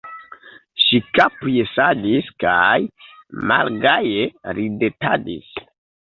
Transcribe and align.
Ŝi 0.83 0.99
kapjesadis 1.17 2.31
kaj 2.43 2.77
malgaje 3.51 4.23
ridetadis. 4.61 5.53